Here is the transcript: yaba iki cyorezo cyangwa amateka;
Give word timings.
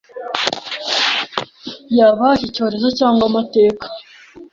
yaba 1.97 2.27
iki 2.35 2.47
cyorezo 2.55 2.87
cyangwa 2.99 3.23
amateka; 3.29 3.85